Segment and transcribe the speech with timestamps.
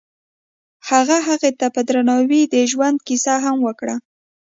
[0.89, 3.95] هغه هغې ته په درناوي د ژوند کیسه هم وکړه.